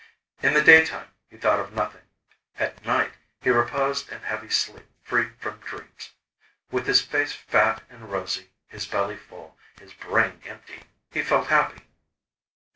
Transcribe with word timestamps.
In 0.41 0.55
the 0.55 0.63
daytime, 0.63 1.09
he 1.29 1.37
thought 1.37 1.59
of 1.59 1.73
nothing; 1.73 2.01
at 2.57 2.83
night, 2.83 3.13
he 3.39 3.51
reposed 3.51 4.09
in 4.11 4.19
heavy 4.21 4.49
sleep 4.49 4.87
free 5.03 5.29
from 5.37 5.59
dreams. 5.59 6.09
With 6.71 6.87
his 6.87 7.01
face 7.03 7.33
fat 7.33 7.83
and 7.87 8.11
rosy, 8.11 8.49
his 8.67 8.87
belly 8.87 9.15
full, 9.17 9.59
his 9.79 9.93
brain 9.93 10.41
empty, 10.43 10.81
he 11.11 11.21
felt 11.21 11.49
happy. 11.49 11.83